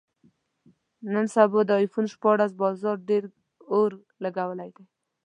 [1.13, 3.23] نن سبا د ایفون شپاړس بازار ډېر
[3.73, 3.89] اور
[4.23, 4.85] لګولی دی.